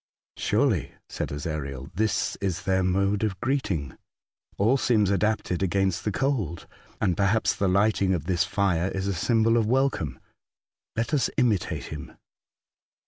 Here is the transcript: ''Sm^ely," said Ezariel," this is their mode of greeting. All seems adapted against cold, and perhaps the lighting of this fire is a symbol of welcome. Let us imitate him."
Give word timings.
''Sm^ely," 0.35 0.93
said 1.07 1.29
Ezariel," 1.29 1.91
this 1.93 2.35
is 2.37 2.63
their 2.63 2.81
mode 2.81 3.23
of 3.23 3.39
greeting. 3.39 3.95
All 4.57 4.75
seems 4.75 5.11
adapted 5.11 5.61
against 5.61 6.11
cold, 6.11 6.65
and 6.99 7.15
perhaps 7.15 7.55
the 7.55 7.67
lighting 7.67 8.15
of 8.15 8.23
this 8.25 8.43
fire 8.43 8.87
is 8.87 9.05
a 9.05 9.13
symbol 9.13 9.57
of 9.57 9.67
welcome. 9.67 10.19
Let 10.95 11.13
us 11.13 11.29
imitate 11.37 11.83
him." 11.93 12.17